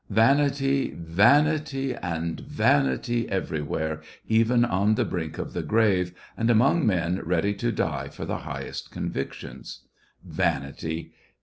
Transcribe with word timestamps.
Vanity! 0.09 0.95
vanity! 0.97 1.93
and 1.95 2.39
vanity 2.39 3.29
everywhere, 3.29 4.01
even 4.27 4.65
on 4.65 4.95
the 4.95 5.05
brink 5.05 5.37
of 5.37 5.53
the 5.53 5.61
grave, 5.61 6.11
and 6.35 6.49
among 6.49 6.87
men 6.87 7.19
ready 7.23 7.53
to 7.53 7.71
die 7.71 8.07
for 8.07 8.25
the 8.25 8.39
highest 8.39 8.89
convictions. 8.89 9.81
Vanity 10.25 11.13